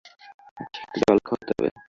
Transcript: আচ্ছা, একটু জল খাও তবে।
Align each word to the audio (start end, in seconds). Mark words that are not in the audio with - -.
আচ্ছা, 0.59 0.79
একটু 0.83 0.97
জল 1.03 1.17
খাও 1.25 1.37
তবে। 1.49 1.69